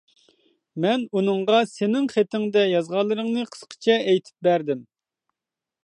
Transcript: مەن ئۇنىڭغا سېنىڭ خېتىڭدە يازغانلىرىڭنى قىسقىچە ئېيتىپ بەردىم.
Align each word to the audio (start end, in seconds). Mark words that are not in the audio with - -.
مەن 0.85 1.03
ئۇنىڭغا 1.19 1.59
سېنىڭ 1.73 2.09
خېتىڭدە 2.15 2.65
يازغانلىرىڭنى 2.71 3.47
قىسقىچە 3.53 3.99
ئېيتىپ 4.01 4.49
بەردىم. 4.49 4.83